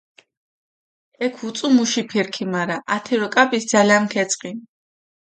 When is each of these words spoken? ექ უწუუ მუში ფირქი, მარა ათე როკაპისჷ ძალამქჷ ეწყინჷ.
ექ 1.25 1.35
უწუუ 1.47 1.67
მუში 1.75 2.01
ფირქი, 2.11 2.43
მარა 2.51 2.77
ათე 2.95 3.13
როკაპისჷ 3.23 3.67
ძალამქჷ 3.71 4.17
ეწყინჷ. 4.23 4.61